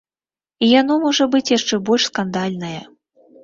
І 0.63 0.69
яно 0.79 0.93
можа 1.03 1.29
быць 1.37 1.51
яшчэ 1.57 1.81
больш 1.93 2.11
скандальнае. 2.13 2.77